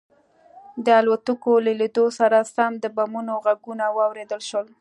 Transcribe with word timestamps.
د 0.85 0.87
الوتکو 0.99 1.53
له 1.65 1.73
لیدو 1.81 2.05
سره 2.19 2.37
سم 2.53 2.71
د 2.83 2.85
بمونو 2.95 3.33
غږونه 3.45 3.85
واورېدل 3.97 4.41
شول 4.49 4.67